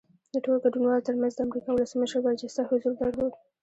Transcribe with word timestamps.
د 0.33 0.35
ټولو 0.43 0.57
ګډونوالو 0.63 1.05
ترمنځ 1.07 1.33
د 1.35 1.39
امریکا 1.47 1.69
ولسمشر 1.73 2.19
برجسته 2.25 2.61
حضور 2.69 2.93
درلود 3.01 3.33